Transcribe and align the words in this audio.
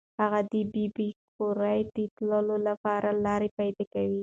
هغه 0.21 0.39
د 0.51 0.53
ببۍ 0.73 1.09
کور 1.35 1.57
ته 1.69 1.89
د 1.95 1.97
تللو 2.15 2.57
لپاره 2.67 3.09
لاره 3.25 3.47
پیدا 3.57 3.83
کړه. 3.93 4.19